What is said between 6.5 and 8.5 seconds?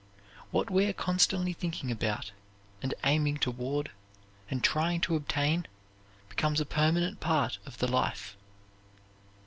a permanent part of the life.